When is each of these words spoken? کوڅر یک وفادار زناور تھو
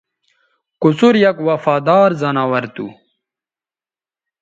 کوڅر 0.81 1.13
یک 1.25 1.37
وفادار 1.47 2.09
زناور 2.21 2.63
تھو 2.75 2.87